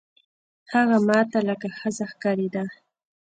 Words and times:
هغه 0.73 0.97
ما 1.07 1.19
ته 1.31 1.39
لکه 1.49 1.67
ښځه 1.79 2.05
ښکارېده. 2.11 2.63